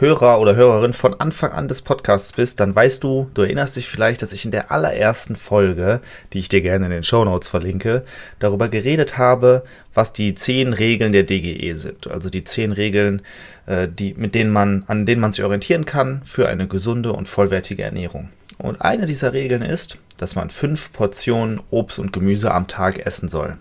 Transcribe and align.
Hörer 0.00 0.40
oder 0.40 0.56
Hörerin 0.56 0.94
von 0.94 1.12
Anfang 1.20 1.52
an 1.52 1.68
des 1.68 1.82
Podcasts 1.82 2.32
bist, 2.32 2.58
dann 2.58 2.74
weißt 2.74 3.04
du, 3.04 3.30
du 3.34 3.42
erinnerst 3.42 3.76
dich 3.76 3.86
vielleicht, 3.86 4.22
dass 4.22 4.32
ich 4.32 4.46
in 4.46 4.50
der 4.50 4.72
allerersten 4.72 5.36
Folge, 5.36 6.00
die 6.32 6.38
ich 6.38 6.48
dir 6.48 6.62
gerne 6.62 6.86
in 6.86 6.90
den 6.90 7.04
Show 7.04 7.22
Notes 7.22 7.50
verlinke, 7.50 8.04
darüber 8.38 8.70
geredet 8.70 9.18
habe, 9.18 9.62
was 9.92 10.14
die 10.14 10.34
zehn 10.34 10.72
Regeln 10.72 11.12
der 11.12 11.24
DGE 11.24 11.74
sind. 11.74 12.06
Also 12.10 12.30
die 12.30 12.44
zehn 12.44 12.72
Regeln, 12.72 13.20
äh, 13.66 13.88
die, 13.88 14.14
mit 14.14 14.34
denen 14.34 14.50
man, 14.50 14.84
an 14.86 15.04
denen 15.04 15.20
man 15.20 15.32
sich 15.32 15.44
orientieren 15.44 15.84
kann 15.84 16.22
für 16.24 16.48
eine 16.48 16.66
gesunde 16.66 17.12
und 17.12 17.28
vollwertige 17.28 17.82
Ernährung. 17.82 18.30
Und 18.56 18.80
eine 18.80 19.04
dieser 19.04 19.34
Regeln 19.34 19.60
ist, 19.60 19.98
dass 20.16 20.34
man 20.34 20.48
fünf 20.48 20.94
Portionen 20.94 21.60
Obst 21.70 21.98
und 21.98 22.14
Gemüse 22.14 22.52
am 22.52 22.68
Tag 22.68 23.04
essen 23.04 23.28
soll. 23.28 23.58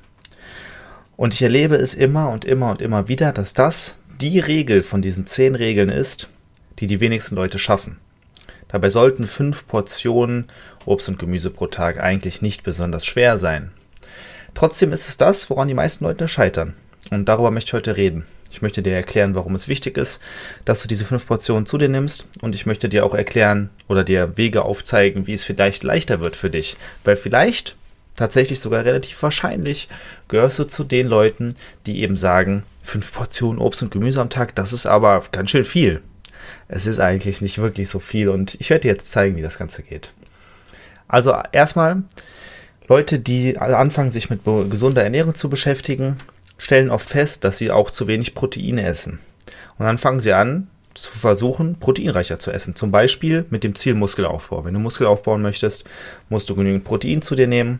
Und 1.17 1.33
ich 1.33 1.41
erlebe 1.41 1.75
es 1.75 1.95
immer 1.95 2.29
und 2.29 2.45
immer 2.45 2.71
und 2.71 2.81
immer 2.81 3.09
wieder, 3.09 3.33
dass 3.33 3.53
das 3.53 3.99
die 4.21 4.39
Regel 4.39 4.83
von 4.83 5.01
diesen 5.01 5.27
zehn 5.27 5.55
Regeln 5.55 5.89
ist, 5.89 6.29
die 6.79 6.87
die 6.87 6.99
wenigsten 6.99 7.35
Leute 7.35 7.57
schaffen. 7.57 7.97
Dabei 8.67 8.89
sollten 8.89 9.25
fünf 9.25 9.65
Portionen 9.65 10.45
Obst 10.85 11.07
und 11.07 11.19
Gemüse 11.19 11.49
pro 11.49 11.67
Tag 11.67 11.99
eigentlich 11.99 12.41
nicht 12.41 12.63
besonders 12.63 13.05
schwer 13.05 13.37
sein. 13.37 13.71
Trotzdem 14.55 14.91
ist 14.91 15.07
es 15.07 15.17
das, 15.17 15.49
woran 15.49 15.67
die 15.67 15.73
meisten 15.73 16.03
Leute 16.03 16.27
scheitern. 16.27 16.73
Und 17.11 17.25
darüber 17.29 17.49
möchte 17.49 17.69
ich 17.69 17.73
heute 17.73 17.97
reden. 17.97 18.25
Ich 18.51 18.61
möchte 18.61 18.81
dir 18.81 18.93
erklären, 18.93 19.35
warum 19.35 19.55
es 19.55 19.67
wichtig 19.67 19.97
ist, 19.97 20.19
dass 20.65 20.81
du 20.81 20.87
diese 20.87 21.05
fünf 21.05 21.25
Portionen 21.25 21.65
zu 21.65 21.77
dir 21.77 21.87
nimmst. 21.87 22.27
Und 22.41 22.55
ich 22.55 22.65
möchte 22.65 22.89
dir 22.89 23.05
auch 23.05 23.13
erklären 23.13 23.69
oder 23.87 24.03
dir 24.03 24.37
Wege 24.37 24.63
aufzeigen, 24.63 25.27
wie 25.27 25.33
es 25.33 25.45
vielleicht 25.45 25.83
leichter 25.83 26.19
wird 26.19 26.35
für 26.35 26.49
dich. 26.49 26.75
Weil 27.03 27.15
vielleicht 27.15 27.77
tatsächlich 28.19 28.59
sogar 28.59 28.85
relativ 28.85 29.21
wahrscheinlich 29.23 29.89
gehörst 30.27 30.59
du 30.59 30.65
zu 30.65 30.83
den 30.83 31.07
Leuten, 31.07 31.55
die 31.85 32.01
eben 32.01 32.17
sagen, 32.17 32.63
fünf 32.83 33.11
Portionen 33.11 33.59
Obst 33.59 33.81
und 33.81 33.91
Gemüse 33.91 34.21
am 34.21 34.29
Tag, 34.29 34.55
das 34.55 34.73
ist 34.73 34.85
aber 34.85 35.23
ganz 35.31 35.49
schön 35.49 35.63
viel. 35.63 36.01
Es 36.67 36.85
ist 36.85 36.99
eigentlich 36.99 37.41
nicht 37.41 37.57
wirklich 37.57 37.89
so 37.89 37.99
viel 37.99 38.29
und 38.29 38.55
ich 38.59 38.69
werde 38.69 38.81
dir 38.81 38.91
jetzt 38.91 39.11
zeigen, 39.11 39.35
wie 39.35 39.41
das 39.41 39.57
Ganze 39.57 39.83
geht. 39.83 40.11
Also 41.07 41.35
erstmal, 41.51 42.03
Leute, 42.87 43.19
die 43.19 43.57
anfangen, 43.57 44.11
sich 44.11 44.29
mit 44.29 44.41
gesunder 44.43 45.03
Ernährung 45.03 45.33
zu 45.33 45.49
beschäftigen, 45.49 46.17
stellen 46.57 46.91
oft 46.91 47.09
fest, 47.09 47.43
dass 47.43 47.57
sie 47.57 47.71
auch 47.71 47.89
zu 47.89 48.07
wenig 48.07 48.35
Proteine 48.35 48.85
essen. 48.85 49.19
Und 49.77 49.85
dann 49.85 49.97
fangen 49.97 50.19
sie 50.19 50.33
an, 50.33 50.67
zu 50.93 51.17
versuchen, 51.17 51.79
proteinreicher 51.79 52.39
zu 52.39 52.51
essen. 52.51 52.75
Zum 52.75 52.91
Beispiel 52.91 53.45
mit 53.49 53.63
dem 53.63 53.75
Ziel 53.75 53.93
Muskelaufbau. 53.93 54.65
Wenn 54.65 54.73
du 54.73 54.79
Muskel 54.79 55.07
aufbauen 55.07 55.41
möchtest, 55.41 55.85
musst 56.29 56.49
du 56.49 56.55
genügend 56.55 56.83
Protein 56.83 57.21
zu 57.21 57.35
dir 57.35 57.47
nehmen. 57.47 57.79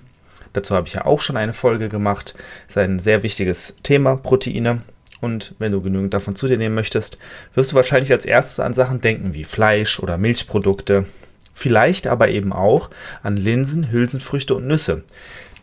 Dazu 0.54 0.76
habe 0.76 0.88
ich 0.88 0.94
ja 0.94 1.06
auch 1.06 1.22
schon 1.22 1.38
eine 1.38 1.54
Folge 1.54 1.90
gemacht. 1.90 2.36
Das 2.68 2.76
ist 2.76 2.78
ein 2.78 3.00
sehr 3.00 3.24
wichtiges 3.24 3.78
Thema, 3.84 4.16
Proteine. 4.16 4.82
Und 5.22 5.56
wenn 5.60 5.72
du 5.72 5.82
genügend 5.82 6.14
davon 6.14 6.36
zu 6.36 6.48
dir 6.48 6.58
nehmen 6.58 6.76
möchtest, 6.76 7.18
wirst 7.54 7.72
du 7.72 7.76
wahrscheinlich 7.76 8.12
als 8.12 8.26
erstes 8.26 8.60
an 8.60 8.74
Sachen 8.74 9.02
denken 9.02 9.34
wie 9.34 9.44
Fleisch 9.44 10.00
oder 10.00 10.18
Milchprodukte. 10.18 11.06
Vielleicht 11.54 12.08
aber 12.08 12.30
eben 12.30 12.54
auch 12.54 12.90
an 13.22 13.36
Linsen, 13.36 13.92
Hülsenfrüchte 13.92 14.56
und 14.56 14.66
Nüsse. 14.66 15.04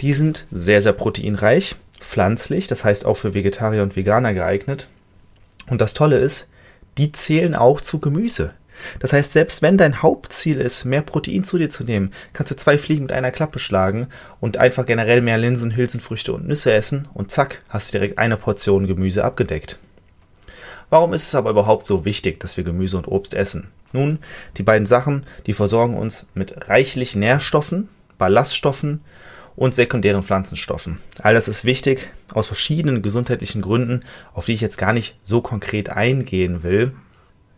Die 0.02 0.12
sind 0.12 0.46
sehr, 0.50 0.82
sehr 0.82 0.92
proteinreich, 0.92 1.76
pflanzlich, 1.98 2.66
das 2.66 2.84
heißt 2.84 3.06
auch 3.06 3.16
für 3.16 3.32
Vegetarier 3.32 3.82
und 3.82 3.96
Veganer 3.96 4.34
geeignet. 4.34 4.88
Und 5.68 5.80
das 5.80 5.94
Tolle 5.94 6.18
ist, 6.18 6.48
die 6.98 7.12
zählen 7.12 7.54
auch 7.54 7.80
zu 7.80 7.98
Gemüse. 7.98 8.52
Das 8.98 9.12
heißt, 9.12 9.32
selbst 9.32 9.62
wenn 9.62 9.78
dein 9.78 10.02
Hauptziel 10.02 10.60
ist, 10.60 10.84
mehr 10.84 11.02
Protein 11.02 11.44
zu 11.44 11.58
dir 11.58 11.68
zu 11.68 11.84
nehmen, 11.84 12.12
kannst 12.32 12.52
du 12.52 12.56
zwei 12.56 12.78
Fliegen 12.78 13.04
mit 13.04 13.12
einer 13.12 13.30
Klappe 13.30 13.58
schlagen 13.58 14.08
und 14.40 14.56
einfach 14.56 14.86
generell 14.86 15.20
mehr 15.20 15.38
Linsen, 15.38 15.76
Hülsenfrüchte 15.76 16.32
und 16.32 16.46
Nüsse 16.46 16.72
essen 16.72 17.08
und 17.14 17.30
zack, 17.30 17.62
hast 17.68 17.88
du 17.88 17.98
direkt 17.98 18.18
eine 18.18 18.36
Portion 18.36 18.86
Gemüse 18.86 19.24
abgedeckt. 19.24 19.78
Warum 20.88 21.12
ist 21.14 21.26
es 21.26 21.34
aber 21.34 21.50
überhaupt 21.50 21.84
so 21.84 22.04
wichtig, 22.04 22.38
dass 22.38 22.56
wir 22.56 22.64
Gemüse 22.64 22.96
und 22.96 23.08
Obst 23.08 23.34
essen? 23.34 23.68
Nun, 23.92 24.18
die 24.56 24.62
beiden 24.62 24.86
Sachen, 24.86 25.24
die 25.46 25.52
versorgen 25.52 25.96
uns 25.96 26.26
mit 26.34 26.68
reichlich 26.68 27.16
Nährstoffen, 27.16 27.88
Ballaststoffen 28.18 29.00
und 29.56 29.74
sekundären 29.74 30.22
Pflanzenstoffen. 30.22 30.98
All 31.20 31.34
das 31.34 31.48
ist 31.48 31.64
wichtig 31.64 32.10
aus 32.32 32.46
verschiedenen 32.46 33.02
gesundheitlichen 33.02 33.62
Gründen, 33.62 34.00
auf 34.34 34.46
die 34.46 34.52
ich 34.52 34.60
jetzt 34.60 34.78
gar 34.78 34.92
nicht 34.92 35.16
so 35.22 35.40
konkret 35.40 35.88
eingehen 35.88 36.62
will. 36.62 36.92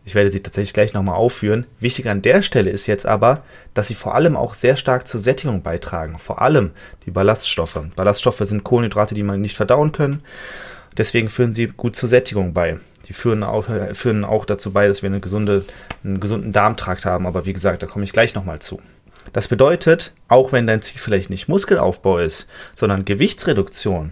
Ich 0.05 0.15
werde 0.15 0.31
sie 0.31 0.41
tatsächlich 0.41 0.73
gleich 0.73 0.93
nochmal 0.93 1.15
aufführen. 1.15 1.67
Wichtig 1.79 2.09
an 2.09 2.21
der 2.21 2.41
Stelle 2.41 2.71
ist 2.71 2.87
jetzt 2.87 3.05
aber, 3.05 3.43
dass 3.73 3.87
sie 3.87 3.95
vor 3.95 4.15
allem 4.15 4.35
auch 4.35 4.53
sehr 4.53 4.75
stark 4.75 5.07
zur 5.07 5.19
Sättigung 5.19 5.61
beitragen. 5.61 6.17
Vor 6.17 6.41
allem 6.41 6.71
die 7.05 7.11
Ballaststoffe. 7.11 7.79
Ballaststoffe 7.95 8.39
sind 8.39 8.63
Kohlenhydrate, 8.63 9.13
die 9.13 9.23
man 9.23 9.41
nicht 9.41 9.55
verdauen 9.55 9.91
können. 9.91 10.23
Deswegen 10.97 11.29
führen 11.29 11.53
sie 11.53 11.67
gut 11.67 11.95
zur 11.95 12.09
Sättigung 12.09 12.53
bei. 12.53 12.79
Die 13.07 13.13
führen 13.13 13.43
auch, 13.43 13.65
führen 13.93 14.25
auch 14.25 14.45
dazu 14.45 14.71
bei, 14.71 14.87
dass 14.87 15.01
wir 15.01 15.09
eine 15.09 15.19
gesunde, 15.19 15.65
einen 16.03 16.19
gesunden 16.19 16.51
Darmtrakt 16.51 17.05
haben. 17.05 17.25
Aber 17.27 17.45
wie 17.45 17.53
gesagt, 17.53 17.83
da 17.83 17.87
komme 17.87 18.05
ich 18.05 18.11
gleich 18.11 18.35
nochmal 18.35 18.59
zu. 18.59 18.81
Das 19.33 19.47
bedeutet, 19.47 20.13
auch 20.27 20.51
wenn 20.51 20.65
dein 20.65 20.81
Ziel 20.81 20.99
vielleicht 20.99 21.29
nicht 21.29 21.47
Muskelaufbau 21.47 22.17
ist, 22.17 22.49
sondern 22.75 23.05
Gewichtsreduktion, 23.05 24.11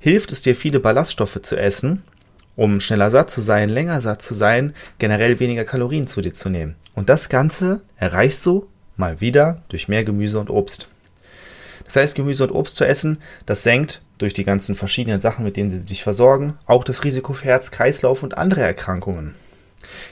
hilft 0.00 0.32
es 0.32 0.42
dir, 0.42 0.56
viele 0.56 0.80
Ballaststoffe 0.80 1.40
zu 1.42 1.56
essen, 1.56 2.02
um 2.58 2.80
schneller 2.80 3.08
satt 3.12 3.30
zu 3.30 3.40
sein, 3.40 3.68
länger 3.68 4.00
satt 4.00 4.20
zu 4.20 4.34
sein, 4.34 4.74
generell 4.98 5.38
weniger 5.38 5.64
Kalorien 5.64 6.08
zu 6.08 6.20
dir 6.20 6.34
zu 6.34 6.50
nehmen. 6.50 6.74
Und 6.96 7.08
das 7.08 7.28
Ganze 7.28 7.82
erreichst 7.96 8.44
du 8.44 8.66
mal 8.96 9.20
wieder 9.20 9.62
durch 9.68 9.86
mehr 9.86 10.02
Gemüse 10.02 10.40
und 10.40 10.50
Obst. 10.50 10.88
Das 11.84 11.94
heißt, 11.94 12.16
Gemüse 12.16 12.42
und 12.42 12.50
Obst 12.50 12.74
zu 12.74 12.84
essen, 12.84 13.18
das 13.46 13.62
senkt 13.62 14.02
durch 14.18 14.34
die 14.34 14.42
ganzen 14.42 14.74
verschiedenen 14.74 15.20
Sachen, 15.20 15.44
mit 15.44 15.56
denen 15.56 15.70
sie 15.70 15.86
dich 15.86 16.02
versorgen, 16.02 16.54
auch 16.66 16.82
das 16.82 17.04
Risiko 17.04 17.32
für 17.32 17.44
Herz, 17.44 17.70
Kreislauf 17.70 18.24
und 18.24 18.36
andere 18.36 18.62
Erkrankungen. 18.62 19.36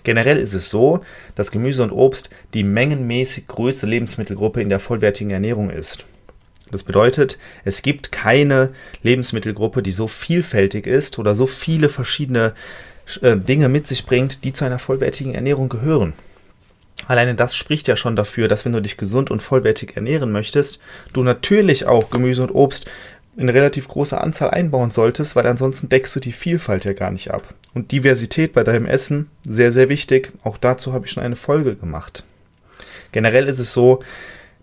Generell 0.04 0.38
ist 0.38 0.54
es 0.54 0.70
so, 0.70 1.00
dass 1.34 1.50
Gemüse 1.50 1.82
und 1.82 1.90
Obst 1.90 2.30
die 2.54 2.62
mengenmäßig 2.62 3.48
größte 3.48 3.88
Lebensmittelgruppe 3.88 4.62
in 4.62 4.68
der 4.68 4.78
vollwertigen 4.78 5.32
Ernährung 5.32 5.68
ist. 5.68 6.04
Das 6.70 6.82
bedeutet, 6.82 7.38
es 7.64 7.82
gibt 7.82 8.10
keine 8.10 8.70
Lebensmittelgruppe, 9.02 9.82
die 9.82 9.92
so 9.92 10.08
vielfältig 10.08 10.86
ist 10.86 11.18
oder 11.18 11.34
so 11.34 11.46
viele 11.46 11.88
verschiedene 11.88 12.54
äh, 13.22 13.36
Dinge 13.36 13.68
mit 13.68 13.86
sich 13.86 14.04
bringt, 14.06 14.44
die 14.44 14.52
zu 14.52 14.64
einer 14.64 14.78
vollwertigen 14.78 15.34
Ernährung 15.34 15.68
gehören. 15.68 16.12
Alleine 17.06 17.34
das 17.34 17.54
spricht 17.54 17.88
ja 17.88 17.96
schon 17.96 18.16
dafür, 18.16 18.48
dass 18.48 18.64
wenn 18.64 18.72
du 18.72 18.80
dich 18.80 18.96
gesund 18.96 19.30
und 19.30 19.42
vollwertig 19.42 19.96
ernähren 19.96 20.32
möchtest, 20.32 20.80
du 21.12 21.22
natürlich 21.22 21.86
auch 21.86 22.10
Gemüse 22.10 22.42
und 22.42 22.54
Obst 22.54 22.86
in 23.36 23.48
relativ 23.50 23.86
großer 23.86 24.22
Anzahl 24.22 24.50
einbauen 24.50 24.90
solltest, 24.90 25.36
weil 25.36 25.46
ansonsten 25.46 25.90
deckst 25.90 26.16
du 26.16 26.20
die 26.20 26.32
Vielfalt 26.32 26.86
ja 26.86 26.94
gar 26.94 27.10
nicht 27.10 27.30
ab. 27.30 27.42
Und 27.74 27.92
Diversität 27.92 28.54
bei 28.54 28.64
deinem 28.64 28.86
Essen, 28.86 29.28
sehr, 29.46 29.72
sehr 29.72 29.90
wichtig. 29.90 30.32
Auch 30.42 30.56
dazu 30.56 30.94
habe 30.94 31.04
ich 31.04 31.12
schon 31.12 31.22
eine 31.22 31.36
Folge 31.36 31.76
gemacht. 31.76 32.24
Generell 33.12 33.46
ist 33.46 33.58
es 33.58 33.74
so, 33.74 34.02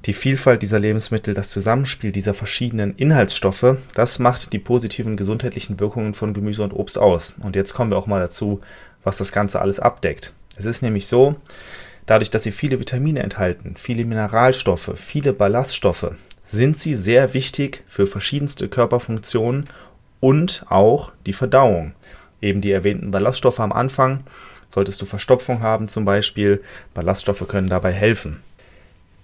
die 0.06 0.14
Vielfalt 0.14 0.62
dieser 0.62 0.80
Lebensmittel, 0.80 1.34
das 1.34 1.50
Zusammenspiel 1.50 2.12
dieser 2.12 2.34
verschiedenen 2.34 2.96
Inhaltsstoffe, 2.96 3.78
das 3.94 4.19
macht 4.19 4.52
die 4.52 4.59
positiven 4.59 5.16
gesundheitlichen 5.16 5.80
Wirkungen 5.80 6.14
von 6.14 6.34
Gemüse 6.34 6.64
und 6.64 6.74
Obst 6.74 6.97
aus. 6.97 7.36
Und 7.41 7.56
jetzt 7.56 7.74
kommen 7.74 7.91
wir 7.91 7.97
auch 7.97 8.08
mal 8.08 8.19
dazu, 8.19 8.59
was 9.03 9.18
das 9.18 9.31
Ganze 9.31 9.62
alles 9.62 9.80
abdeckt. 9.80 10.34
Es 10.58 10.66
ist 10.66 10.81
nämlich 10.81 11.08
so, 11.08 11.36
dadurch, 12.06 12.30
dass 12.30 12.44
sie 12.44 12.52
viele 12.52 12.80
Vitamine 12.80 13.22
enthalten, 13.22 13.75
viele 13.78 14.03
Mineralstoffe, 14.03 14.91
viele 14.96 15.31
Ballaststoffe, 15.31 16.11
sind 16.44 16.78
sie 16.78 16.96
sehr 16.96 17.34
wichtig 17.34 17.84
für 17.88 18.05
verschiedenste 18.05 18.67
Körperfunktionen 18.67 19.66
und 20.20 20.66
auch 20.70 21.14
die 21.26 21.34
Verdauung. 21.34 21.94
Eben 22.41 22.59
die 22.59 22.72
erwähnten 22.72 23.11
Ballaststoffe 23.11 23.61
am 23.61 23.72
Anfang, 23.72 24.26
solltest 24.70 25.02
du 25.02 25.05
Verstopfung 25.05 25.61
haben 25.61 25.88
zum 25.88 26.03
Beispiel, 26.03 26.61
Ballaststoffe 26.94 27.47
können 27.47 27.70
dabei 27.70 27.94
helfen. 27.94 28.44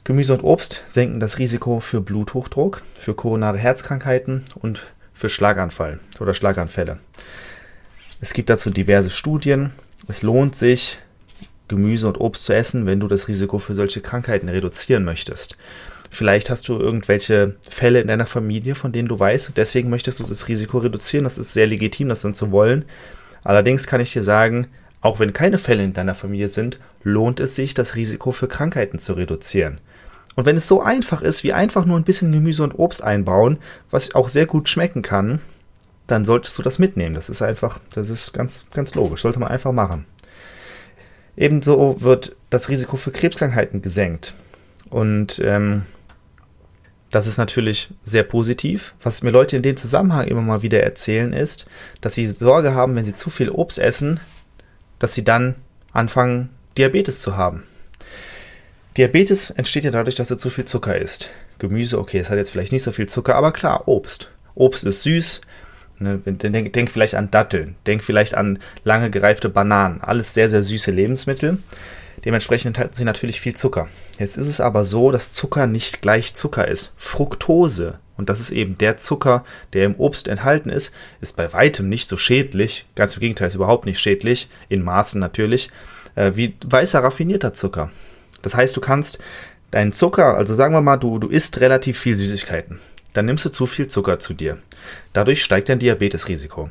Gemüse 0.03 0.33
und 0.33 0.43
Obst 0.43 0.83
senken 0.89 1.19
das 1.19 1.37
Risiko 1.37 1.79
für 1.79 2.01
Bluthochdruck, 2.01 2.81
für 2.99 3.13
koronare 3.13 3.57
Herzkrankheiten 3.57 4.43
und 4.55 4.87
für 5.13 5.29
Schlaganfall 5.29 5.99
oder 6.19 6.33
Schlaganfälle. 6.33 6.97
Es 8.21 8.33
gibt 8.33 8.49
dazu 8.49 8.69
diverse 8.69 9.09
Studien. 9.09 9.71
Es 10.07 10.23
lohnt 10.23 10.55
sich, 10.55 10.97
Gemüse 11.67 12.07
und 12.07 12.19
Obst 12.19 12.45
zu 12.45 12.53
essen, 12.53 12.85
wenn 12.85 12.99
du 12.99 13.07
das 13.07 13.27
Risiko 13.27 13.59
für 13.59 13.73
solche 13.73 14.01
Krankheiten 14.01 14.49
reduzieren 14.49 15.03
möchtest. 15.03 15.57
Vielleicht 16.09 16.49
hast 16.49 16.67
du 16.67 16.79
irgendwelche 16.79 17.55
Fälle 17.69 18.01
in 18.01 18.07
deiner 18.07 18.25
Familie, 18.25 18.73
von 18.73 18.91
denen 18.91 19.07
du 19.07 19.19
weißt, 19.19 19.49
und 19.49 19.57
deswegen 19.57 19.89
möchtest 19.89 20.19
du 20.19 20.23
das 20.23 20.47
Risiko 20.47 20.79
reduzieren. 20.79 21.23
Das 21.23 21.37
ist 21.37 21.53
sehr 21.53 21.67
legitim, 21.67 22.09
das 22.09 22.21
dann 22.21 22.33
zu 22.33 22.51
wollen. 22.51 22.85
Allerdings 23.43 23.85
kann 23.85 24.01
ich 24.01 24.11
dir 24.11 24.23
sagen, 24.23 24.67
auch 25.01 25.19
wenn 25.19 25.33
keine 25.33 25.57
Fälle 25.57 25.83
in 25.83 25.93
deiner 25.93 26.15
Familie 26.15 26.47
sind, 26.47 26.79
lohnt 27.03 27.39
es 27.39 27.55
sich, 27.55 27.73
das 27.73 27.95
Risiko 27.95 28.31
für 28.31 28.47
Krankheiten 28.47 28.99
zu 28.99 29.13
reduzieren. 29.13 29.79
Und 30.35 30.45
wenn 30.45 30.57
es 30.57 30.67
so 30.67 30.81
einfach 30.81 31.21
ist, 31.21 31.43
wie 31.43 31.53
einfach 31.53 31.85
nur 31.85 31.97
ein 31.97 32.03
bisschen 32.03 32.31
Gemüse 32.31 32.63
und 32.63 32.77
Obst 32.77 33.03
einbauen, 33.03 33.59
was 33.91 34.15
auch 34.15 34.29
sehr 34.29 34.45
gut 34.45 34.69
schmecken 34.69 35.01
kann, 35.01 35.39
dann 36.07 36.25
solltest 36.25 36.57
du 36.57 36.61
das 36.61 36.79
mitnehmen. 36.79 37.15
Das 37.15 37.29
ist 37.29 37.41
einfach, 37.41 37.79
das 37.93 38.09
ist 38.09 38.33
ganz, 38.33 38.65
ganz 38.73 38.95
logisch. 38.95 39.21
Sollte 39.21 39.39
man 39.39 39.49
einfach 39.49 39.71
machen. 39.71 40.05
Ebenso 41.37 42.01
wird 42.01 42.35
das 42.49 42.69
Risiko 42.69 42.97
für 42.97 43.11
Krebskrankheiten 43.11 43.81
gesenkt. 43.81 44.33
Und 44.89 45.41
ähm, 45.43 45.83
das 47.11 47.27
ist 47.27 47.37
natürlich 47.37 47.89
sehr 48.03 48.23
positiv. 48.23 48.93
Was 49.01 49.23
mir 49.23 49.31
Leute 49.31 49.55
in 49.55 49.63
dem 49.63 49.77
Zusammenhang 49.77 50.27
immer 50.27 50.41
mal 50.41 50.61
wieder 50.61 50.81
erzählen, 50.81 51.33
ist, 51.33 51.67
dass 52.01 52.15
sie 52.15 52.27
Sorge 52.27 52.73
haben, 52.73 52.95
wenn 52.95 53.05
sie 53.05 53.13
zu 53.13 53.29
viel 53.29 53.49
Obst 53.49 53.79
essen, 53.79 54.19
dass 54.99 55.13
sie 55.13 55.23
dann 55.23 55.55
anfangen, 55.93 56.49
Diabetes 56.77 57.21
zu 57.21 57.35
haben. 57.35 57.63
Diabetes 58.97 59.49
entsteht 59.51 59.85
ja 59.85 59.91
dadurch, 59.91 60.15
dass 60.15 60.27
du 60.27 60.37
zu 60.37 60.49
viel 60.49 60.65
Zucker 60.65 60.97
isst. 60.97 61.29
Gemüse, 61.57 61.99
okay, 61.99 62.19
es 62.19 62.29
hat 62.29 62.37
jetzt 62.37 62.51
vielleicht 62.51 62.71
nicht 62.71 62.83
so 62.83 62.91
viel 62.91 63.07
Zucker, 63.07 63.35
aber 63.35 63.51
klar, 63.51 63.87
Obst. 63.87 64.29
Obst 64.55 64.83
ist 64.83 65.03
süß. 65.03 65.41
Ne, 65.99 66.17
denk, 66.17 66.71
denk 66.71 66.91
vielleicht 66.91 67.15
an 67.15 67.29
Datteln, 67.29 67.75
denk 67.85 68.03
vielleicht 68.03 68.33
an 68.35 68.59
lange 68.85 69.09
gereifte 69.09 69.49
Bananen. 69.49 69.99
Alles 70.01 70.33
sehr, 70.33 70.47
sehr 70.47 70.61
süße 70.61 70.91
Lebensmittel. 70.91 71.57
Dementsprechend 72.25 72.67
enthalten 72.67 72.95
sie 72.95 73.05
natürlich 73.05 73.39
viel 73.39 73.55
Zucker. 73.55 73.87
Jetzt 74.17 74.37
ist 74.37 74.47
es 74.47 74.59
aber 74.59 74.83
so, 74.83 75.11
dass 75.11 75.31
Zucker 75.31 75.67
nicht 75.67 76.01
gleich 76.01 76.33
Zucker 76.33 76.67
ist. 76.67 76.91
Fructose, 76.97 77.99
und 78.17 78.29
das 78.29 78.41
ist 78.41 78.51
eben 78.51 78.77
der 78.77 78.97
Zucker, 78.97 79.45
der 79.73 79.85
im 79.85 79.95
Obst 79.95 80.27
enthalten 80.27 80.69
ist, 80.69 80.93
ist 81.21 81.37
bei 81.37 81.53
weitem 81.53 81.87
nicht 81.87 82.09
so 82.09 82.17
schädlich, 82.17 82.85
ganz 82.95 83.15
im 83.15 83.21
Gegenteil, 83.21 83.47
ist 83.47 83.55
überhaupt 83.55 83.85
nicht 83.85 83.99
schädlich, 83.99 84.49
in 84.67 84.83
Maßen 84.83 85.19
natürlich, 85.19 85.69
äh, 86.15 86.33
wie 86.35 86.55
weißer 86.65 87.01
raffinierter 87.01 87.53
Zucker. 87.53 87.91
Das 88.41 88.55
heißt, 88.55 88.75
du 88.75 88.81
kannst 88.81 89.19
deinen 89.71 89.93
Zucker, 89.93 90.35
also 90.35 90.55
sagen 90.55 90.73
wir 90.73 90.81
mal, 90.81 90.97
du, 90.97 91.19
du 91.19 91.27
isst 91.27 91.61
relativ 91.61 91.99
viel 91.99 92.15
Süßigkeiten. 92.15 92.79
Dann 93.13 93.25
nimmst 93.25 93.45
du 93.45 93.49
zu 93.49 93.65
viel 93.65 93.87
Zucker 93.87 94.19
zu 94.19 94.33
dir. 94.33 94.57
Dadurch 95.13 95.43
steigt 95.43 95.69
dein 95.69 95.79
Diabetesrisiko. 95.79 96.69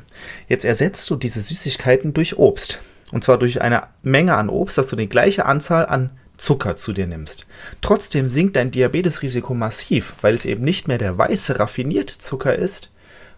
Jetzt 0.49 0.65
ersetzt 0.65 1.09
du 1.11 1.17
diese 1.17 1.41
Süßigkeiten 1.41 2.15
durch 2.15 2.39
Obst. 2.39 2.81
Und 3.13 3.25
zwar 3.25 3.39
durch 3.39 3.63
eine 3.63 3.85
Menge 4.03 4.35
an 4.35 4.49
Obst, 4.49 4.79
dass 4.79 4.89
du 4.89 4.97
die 4.97 5.09
gleiche 5.09 5.47
Anzahl 5.47 5.87
an 5.87 6.11
Zucker 6.37 6.77
zu 6.77 6.93
dir 6.93 7.07
nimmst. 7.07 7.47
Trotzdem 7.81 8.29
sinkt 8.29 8.57
dein 8.57 8.71
Diabetesrisiko 8.71 9.55
massiv, 9.55 10.15
weil 10.21 10.35
es 10.35 10.45
eben 10.45 10.65
nicht 10.65 10.89
mehr 10.89 10.99
der 10.99 11.19
weiße 11.19 11.59
raffinierte 11.59 12.19
Zucker 12.19 12.55
ist, 12.55 12.91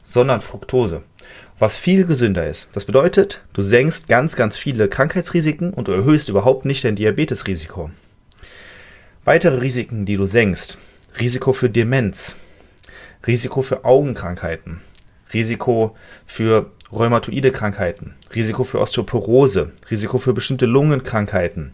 sondern 0.03 0.41
Fructose, 0.41 1.03
was 1.59 1.77
viel 1.77 2.05
gesünder 2.05 2.47
ist. 2.47 2.71
Das 2.75 2.85
bedeutet, 2.85 3.43
du 3.53 3.63
senkst 3.63 4.09
ganz, 4.09 4.37
ganz 4.37 4.57
viele 4.57 4.89
Krankheitsrisiken 4.89 5.73
und 5.73 5.89
du 5.89 5.93
erhöhst 5.93 6.29
überhaupt 6.29 6.65
nicht 6.65 6.85
dein 6.85 6.97
Diabetesrisiko. 6.97 7.91
Weitere 9.25 9.59
Risiken, 9.59 10.07
die 10.07 10.17
du 10.17 10.27
senkst. 10.27 10.79
Risiko 11.19 11.53
für 11.53 11.69
Demenz, 11.69 12.37
Risiko 13.27 13.63
für 13.63 13.85
Augenkrankheiten, 13.85 14.81
Risiko 15.33 15.97
für 16.25 16.71
rheumatoide 16.93 17.53
Krankheiten, 17.53 18.15
Risiko 18.35 18.65
für 18.65 18.81
Osteoporose, 18.81 19.73
Risiko 19.91 20.19
für 20.19 20.33
bestimmte 20.33 20.67
Lungenkrankheiten. 20.67 21.73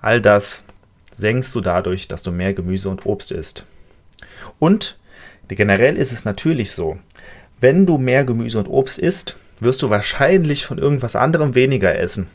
All 0.00 0.20
das 0.20 0.64
senkst 1.12 1.54
du 1.54 1.60
dadurch, 1.60 2.08
dass 2.08 2.22
du 2.22 2.32
mehr 2.32 2.54
Gemüse 2.54 2.88
und 2.88 3.06
Obst 3.06 3.30
isst. 3.30 3.64
Und 4.58 4.98
generell 5.48 5.96
ist 5.96 6.12
es 6.12 6.24
natürlich 6.24 6.72
so, 6.72 6.98
wenn 7.60 7.86
du 7.86 7.98
mehr 7.98 8.24
Gemüse 8.24 8.58
und 8.58 8.68
Obst 8.68 8.98
isst, 8.98 9.36
wirst 9.60 9.82
du 9.82 9.90
wahrscheinlich 9.90 10.66
von 10.66 10.78
irgendwas 10.78 11.16
anderem 11.16 11.54
weniger 11.54 11.96
essen. 11.98 12.26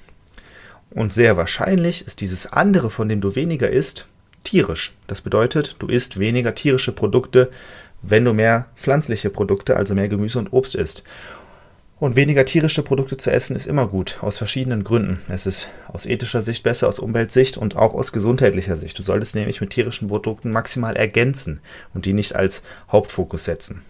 Und 0.91 1.13
sehr 1.13 1.37
wahrscheinlich 1.37 2.05
ist 2.07 2.21
dieses 2.21 2.51
andere, 2.51 2.89
von 2.89 3.09
dem 3.09 3.21
du 3.21 3.35
weniger 3.35 3.69
isst, 3.69 4.07
tierisch. 4.43 4.93
Das 5.05 5.21
bedeutet, 5.21 5.75
du 5.79 5.87
isst 5.87 6.17
weniger 6.17 6.55
tierische 6.55 6.91
Produkte, 6.91 7.51
wenn 8.01 8.25
du 8.25 8.33
mehr 8.33 8.67
pflanzliche 8.75 9.29
Produkte, 9.29 9.75
also 9.75 9.93
mehr 9.93 10.07
Gemüse 10.07 10.39
und 10.39 10.53
Obst 10.53 10.75
isst. 10.75 11.03
Und 11.99 12.15
weniger 12.15 12.45
tierische 12.45 12.81
Produkte 12.81 13.17
zu 13.17 13.29
essen 13.29 13.57
ist 13.57 13.65
immer 13.65 13.85
gut, 13.85 14.19
aus 14.21 14.37
verschiedenen 14.37 14.85
Gründen. 14.85 15.19
Es 15.27 15.45
ist 15.45 15.67
aus 15.89 16.05
ethischer 16.05 16.41
Sicht 16.41 16.63
besser, 16.63 16.87
aus 16.87 16.97
Umweltsicht 16.97 17.57
und 17.57 17.75
auch 17.75 17.93
aus 17.93 18.13
gesundheitlicher 18.13 18.77
Sicht. 18.77 18.97
Du 18.97 19.03
solltest 19.03 19.35
nämlich 19.35 19.59
mit 19.59 19.71
tierischen 19.71 20.07
Produkten 20.07 20.49
maximal 20.51 20.95
ergänzen 20.95 21.59
und 21.93 22.05
die 22.05 22.13
nicht 22.13 22.35
als 22.35 22.63
Hauptfokus 22.89 23.43
setzen. 23.43 23.81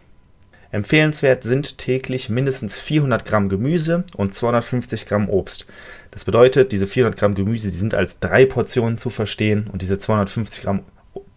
Empfehlenswert 0.72 1.44
sind 1.44 1.78
täglich 1.78 2.30
mindestens 2.30 2.80
400 2.80 3.26
Gramm 3.26 3.48
Gemüse 3.48 4.04
und 4.18 4.34
250 4.34 5.06
Gramm 5.06 5.30
Obst. 5.30 5.68
Das 6.10 6.26
bedeutet, 6.26 6.72
diese 6.72 6.88
400 6.88 7.20
Gramm 7.20 7.36
Gemüse, 7.36 7.70
die 7.70 7.78
sind 7.78 7.94
als 7.94 8.20
drei 8.20 8.46
Portionen 8.46 8.98
zu 8.98 9.12
verstehen 9.12 9.68
und 9.72 9.84
diese 9.84 10.00
250 10.00 10.64
Gramm 10.64 10.82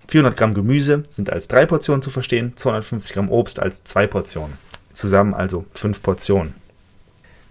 400 0.08 0.36
Gramm 0.38 0.54
Gemüse 0.54 1.02
sind 1.10 1.30
als 1.30 1.48
drei 1.48 1.66
Portionen 1.66 2.02
zu 2.02 2.10
verstehen, 2.10 2.54
250 2.56 3.12
Gramm 3.12 3.30
Obst 3.30 3.60
als 3.60 3.84
zwei 3.84 4.06
Portionen. 4.06 4.58
Zusammen 4.92 5.32
also 5.32 5.64
fünf 5.72 6.02
Portionen. 6.02 6.61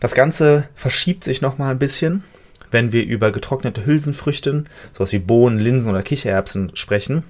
Das 0.01 0.15
Ganze 0.15 0.67
verschiebt 0.75 1.23
sich 1.23 1.41
nochmal 1.41 1.71
ein 1.71 1.79
bisschen, 1.79 2.23
wenn 2.71 2.91
wir 2.91 3.05
über 3.05 3.31
getrocknete 3.31 3.85
Hülsenfrüchte, 3.85 4.65
sowas 4.91 5.11
wie 5.11 5.19
Bohnen, 5.19 5.59
Linsen 5.59 5.91
oder 5.91 6.01
Kichererbsen 6.01 6.71
sprechen. 6.73 7.23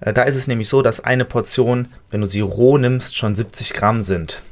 Äh, 0.00 0.12
da 0.12 0.22
ist 0.22 0.36
es 0.36 0.46
nämlich 0.46 0.68
so, 0.68 0.82
dass 0.82 1.00
eine 1.00 1.24
Portion, 1.24 1.88
wenn 2.10 2.20
du 2.20 2.26
sie 2.28 2.40
roh 2.40 2.78
nimmst, 2.78 3.16
schon 3.16 3.34
70 3.34 3.74
Gramm 3.74 4.02
sind. 4.02 4.42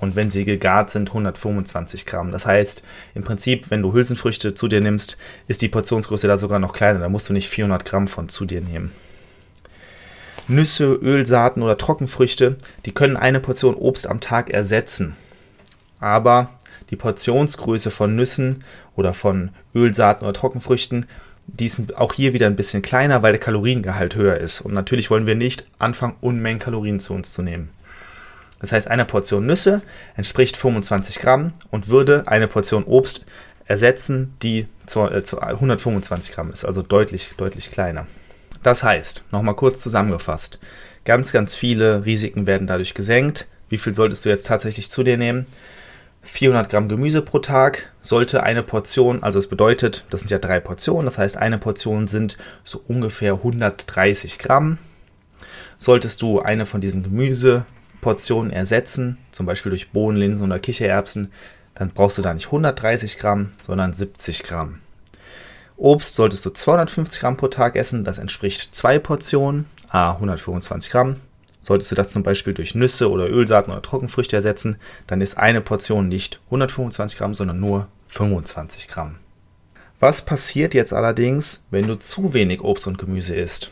Und 0.00 0.16
wenn 0.16 0.30
sie 0.30 0.46
gegart 0.46 0.90
sind, 0.90 1.10
125 1.10 2.06
Gramm. 2.06 2.32
Das 2.32 2.46
heißt, 2.46 2.82
im 3.14 3.22
Prinzip, 3.22 3.70
wenn 3.70 3.82
du 3.82 3.92
Hülsenfrüchte 3.92 4.54
zu 4.54 4.66
dir 4.66 4.80
nimmst, 4.80 5.18
ist 5.48 5.60
die 5.60 5.68
Portionsgröße 5.68 6.26
da 6.26 6.38
sogar 6.38 6.58
noch 6.58 6.72
kleiner. 6.72 6.98
Da 6.98 7.08
musst 7.10 7.28
du 7.28 7.34
nicht 7.34 7.48
400 7.48 7.84
Gramm 7.84 8.08
von 8.08 8.30
zu 8.30 8.46
dir 8.46 8.62
nehmen. 8.62 8.90
Nüsse, 10.48 10.86
Ölsaaten 10.94 11.62
oder 11.62 11.76
Trockenfrüchte, 11.76 12.56
die 12.86 12.92
können 12.92 13.18
eine 13.18 13.38
Portion 13.38 13.74
Obst 13.74 14.08
am 14.08 14.20
Tag 14.20 14.48
ersetzen. 14.50 15.14
Aber 16.00 16.50
die 16.92 16.96
Portionsgröße 16.96 17.90
von 17.90 18.14
Nüssen 18.14 18.62
oder 18.94 19.14
von 19.14 19.50
Ölsaaten 19.74 20.24
oder 20.24 20.34
Trockenfrüchten, 20.34 21.06
die 21.46 21.68
sind 21.68 21.96
auch 21.96 22.12
hier 22.12 22.34
wieder 22.34 22.46
ein 22.46 22.54
bisschen 22.54 22.82
kleiner, 22.82 23.22
weil 23.22 23.32
der 23.32 23.40
Kaloriengehalt 23.40 24.14
höher 24.14 24.36
ist. 24.36 24.60
Und 24.60 24.74
natürlich 24.74 25.10
wollen 25.10 25.26
wir 25.26 25.34
nicht 25.34 25.64
anfangen, 25.78 26.16
Unmengen 26.20 26.60
Kalorien 26.60 27.00
zu 27.00 27.14
uns 27.14 27.32
zu 27.32 27.42
nehmen. 27.42 27.70
Das 28.60 28.72
heißt, 28.72 28.88
eine 28.88 29.06
Portion 29.06 29.46
Nüsse 29.46 29.80
entspricht 30.16 30.56
25 30.56 31.18
Gramm 31.18 31.54
und 31.70 31.88
würde 31.88 32.24
eine 32.26 32.46
Portion 32.46 32.84
Obst 32.84 33.24
ersetzen, 33.64 34.34
die 34.42 34.68
125 34.86 36.30
äh, 36.30 36.34
Gramm 36.34 36.52
ist, 36.52 36.64
also 36.64 36.82
deutlich, 36.82 37.32
deutlich 37.38 37.70
kleiner. 37.70 38.06
Das 38.62 38.84
heißt, 38.84 39.24
nochmal 39.32 39.56
kurz 39.56 39.82
zusammengefasst, 39.82 40.60
ganz, 41.04 41.32
ganz 41.32 41.54
viele 41.54 42.04
Risiken 42.04 42.46
werden 42.46 42.66
dadurch 42.66 42.94
gesenkt. 42.94 43.48
Wie 43.68 43.78
viel 43.78 43.94
solltest 43.94 44.24
du 44.24 44.28
jetzt 44.28 44.46
tatsächlich 44.46 44.90
zu 44.90 45.02
dir 45.02 45.16
nehmen? 45.16 45.46
400 46.22 46.68
Gramm 46.68 46.88
Gemüse 46.88 47.20
pro 47.20 47.40
Tag 47.40 47.90
sollte 48.00 48.44
eine 48.44 48.62
Portion, 48.62 49.24
also 49.24 49.40
es 49.40 49.48
bedeutet, 49.48 50.04
das 50.10 50.20
sind 50.20 50.30
ja 50.30 50.38
drei 50.38 50.60
Portionen, 50.60 51.04
das 51.04 51.18
heißt 51.18 51.36
eine 51.36 51.58
Portion 51.58 52.06
sind 52.06 52.38
so 52.62 52.80
ungefähr 52.86 53.34
130 53.34 54.38
Gramm. 54.38 54.78
Solltest 55.78 56.22
du 56.22 56.40
eine 56.40 56.64
von 56.64 56.80
diesen 56.80 57.02
Gemüseportionen 57.02 58.52
ersetzen, 58.52 59.18
zum 59.32 59.46
Beispiel 59.46 59.70
durch 59.70 59.90
Bohnen, 59.90 60.16
Linsen 60.16 60.46
oder 60.46 60.60
Kichererbsen, 60.60 61.32
dann 61.74 61.90
brauchst 61.90 62.18
du 62.18 62.22
da 62.22 62.32
nicht 62.32 62.46
130 62.46 63.18
Gramm, 63.18 63.50
sondern 63.66 63.92
70 63.92 64.44
Gramm. 64.44 64.78
Obst 65.76 66.14
solltest 66.14 66.46
du 66.46 66.50
250 66.50 67.20
Gramm 67.20 67.36
pro 67.36 67.48
Tag 67.48 67.74
essen, 67.74 68.04
das 68.04 68.18
entspricht 68.18 68.72
zwei 68.72 69.00
Portionen, 69.00 69.66
a 69.88 70.12
125 70.12 70.92
Gramm. 70.92 71.16
Solltest 71.62 71.92
du 71.92 71.94
das 71.94 72.10
zum 72.10 72.24
Beispiel 72.24 72.54
durch 72.54 72.74
Nüsse 72.74 73.10
oder 73.10 73.28
Ölsaaten 73.28 73.72
oder 73.72 73.82
Trockenfrüchte 73.82 74.36
ersetzen, 74.36 74.76
dann 75.06 75.20
ist 75.20 75.38
eine 75.38 75.60
Portion 75.60 76.08
nicht 76.08 76.40
125 76.46 77.18
Gramm, 77.18 77.34
sondern 77.34 77.60
nur 77.60 77.86
25 78.08 78.88
Gramm. 78.88 79.16
Was 80.00 80.24
passiert 80.24 80.74
jetzt 80.74 80.92
allerdings, 80.92 81.64
wenn 81.70 81.86
du 81.86 81.94
zu 81.94 82.34
wenig 82.34 82.62
Obst 82.62 82.88
und 82.88 82.98
Gemüse 82.98 83.36
isst? 83.36 83.70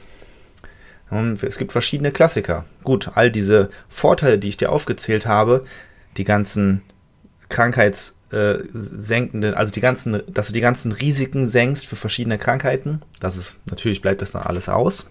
Es 1.42 1.58
gibt 1.58 1.72
verschiedene 1.72 2.12
Klassiker. 2.12 2.64
Gut, 2.84 3.10
all 3.16 3.32
diese 3.32 3.70
Vorteile, 3.88 4.38
die 4.38 4.48
ich 4.48 4.56
dir 4.56 4.70
aufgezählt 4.70 5.26
habe, 5.26 5.64
die 6.16 6.22
ganzen 6.22 6.82
krankheitssenkenden, 7.48 9.54
also 9.54 9.72
die 9.72 9.80
ganzen, 9.80 10.22
dass 10.28 10.46
du 10.46 10.52
die 10.52 10.60
ganzen 10.60 10.92
Risiken 10.92 11.48
senkst 11.48 11.88
für 11.88 11.96
verschiedene 11.96 12.38
Krankheiten, 12.38 13.02
das 13.18 13.36
ist, 13.36 13.56
natürlich 13.66 14.00
bleibt 14.00 14.22
das 14.22 14.30
dann 14.30 14.42
alles 14.42 14.68
aus. 14.68 15.10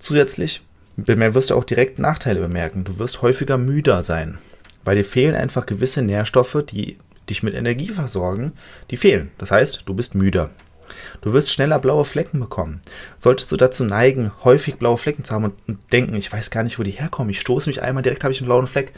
Zusätzlich 0.00 0.66
wirst 0.96 1.50
du 1.50 1.54
auch 1.54 1.64
direkt 1.64 1.98
Nachteile 1.98 2.40
bemerken. 2.40 2.84
Du 2.84 2.98
wirst 2.98 3.22
häufiger 3.22 3.58
müder 3.58 4.02
sein, 4.02 4.38
weil 4.84 4.96
dir 4.96 5.04
fehlen 5.04 5.34
einfach 5.34 5.66
gewisse 5.66 6.02
Nährstoffe, 6.02 6.64
die 6.68 6.98
dich 7.28 7.42
mit 7.42 7.54
Energie 7.54 7.88
versorgen, 7.88 8.52
die 8.90 8.96
fehlen. 8.96 9.30
Das 9.38 9.50
heißt, 9.50 9.82
du 9.86 9.94
bist 9.94 10.14
müder. 10.14 10.50
Du 11.20 11.32
wirst 11.32 11.50
schneller 11.50 11.78
blaue 11.80 12.04
Flecken 12.04 12.38
bekommen. 12.38 12.80
Solltest 13.18 13.50
du 13.50 13.56
dazu 13.56 13.84
neigen, 13.84 14.30
häufig 14.44 14.76
blaue 14.76 14.96
Flecken 14.96 15.24
zu 15.24 15.34
haben 15.34 15.52
und 15.66 15.78
denken, 15.92 16.14
ich 16.14 16.32
weiß 16.32 16.50
gar 16.50 16.62
nicht, 16.62 16.78
wo 16.78 16.84
die 16.84 16.92
herkommen, 16.92 17.30
ich 17.30 17.40
stoße 17.40 17.68
mich 17.68 17.82
einmal, 17.82 18.02
direkt 18.02 18.22
habe 18.22 18.32
ich 18.32 18.40
einen 18.40 18.46
blauen 18.46 18.68
Fleck. 18.68 18.92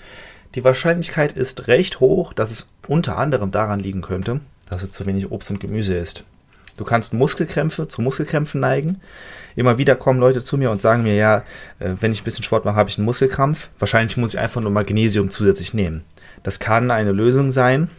Die 0.55 0.65
Wahrscheinlichkeit 0.65 1.33
ist 1.33 1.69
recht 1.69 2.01
hoch, 2.01 2.33
dass 2.33 2.51
es 2.51 2.69
unter 2.87 3.19
anderem 3.19 3.51
daran 3.51 3.81
liegen 3.81 4.03
könnte, 4.03 4.41
dass 4.69 4.83
du 4.83 4.91
zu 4.91 5.07
wenig 5.07 5.31
Obst 5.31 5.51
und 5.51 5.61
Gemüse 5.61 5.97
isst. 5.97 6.25
Du 6.79 6.85
kannst 6.85 7.13
Muskelkrämpfe 7.13 7.89
zu 7.89 8.01
Muskelkrämpfen 8.01 8.61
neigen. 8.61 9.01
Immer 9.57 9.79
wieder 9.79 9.97
kommen 9.97 10.21
Leute 10.21 10.43
zu 10.43 10.57
mir 10.57 10.71
und 10.71 10.81
sagen 10.81 11.03
mir, 11.03 11.17
ja, 11.17 11.39
äh, 11.81 11.91
wenn 12.01 12.13
ich 12.13 12.23
ein 12.23 12.25
bisschen 12.25 12.45
Sport 12.45 12.65
mache, 12.65 12.77
habe 12.77 12.89
ich 12.89 12.97
einen 12.97 13.05
Muskelkrampf. 13.05 13.69
Wahrscheinlich 13.81 14.17
muss 14.17 14.35
ich 14.35 14.41
einfach 14.41 14.61
nur 14.61 14.71
Magnesium 14.71 15.29
zusätzlich 15.29 15.75
nehmen. 15.75 16.05
Das 16.45 16.61
kann 16.61 16.93
eine 16.93 17.11
Lösung 17.11 17.51
sein. 17.51 17.91